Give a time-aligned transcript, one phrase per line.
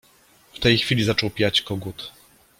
[0.53, 2.11] W tej chwili zaczął piać kogut.